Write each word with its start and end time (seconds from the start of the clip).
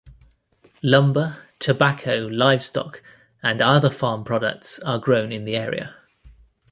Lumber, 0.81 1.37
tobacco, 1.59 2.25
livestock, 2.27 3.03
and 3.43 3.61
other 3.61 3.91
farm 3.91 4.23
products 4.23 4.79
are 4.79 4.97
grown 4.97 5.31
in 5.31 5.45
the 5.45 5.55
area. 5.55 5.93